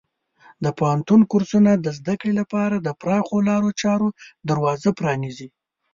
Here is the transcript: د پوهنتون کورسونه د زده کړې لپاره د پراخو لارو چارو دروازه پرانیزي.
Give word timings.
د 0.63 0.65
پوهنتون 0.77 1.21
کورسونه 1.31 1.71
د 1.75 1.87
زده 1.97 2.15
کړې 2.19 2.33
لپاره 2.41 2.75
د 2.79 2.87
پراخو 3.01 3.35
لارو 3.49 3.69
چارو 3.81 4.07
دروازه 4.49 4.89
پرانیزي. 4.99 5.47